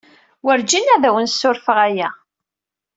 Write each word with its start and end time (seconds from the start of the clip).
Werǧin 0.45 0.93
ad 0.95 1.03
awen-ssurfeɣ 1.09 1.77
aya. 1.87 2.09